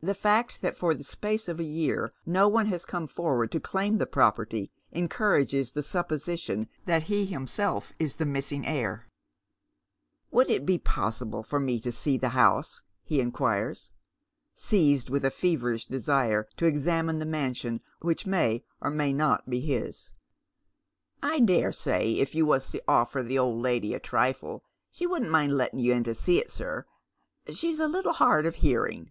[0.00, 3.58] The fact that for the space of a year no one has come forward to
[3.58, 9.08] claim the property encourages the supposition that he himself is the missing heir."
[10.30, 13.34] Would it be possible for me to see the house?" he inqukoa,
[13.74, 13.90] 159 Dead MerCs Shoes.
[14.68, 19.58] seized with a feverish desire to examine the mansion which may or may not be
[19.58, 20.12] his.
[20.68, 24.62] *' I dare say if you was to offer the old lady a trifle,
[24.92, 26.86] she wouldn't mind letting you see it, sir.
[27.48, 29.10] She's a little hard of hearing."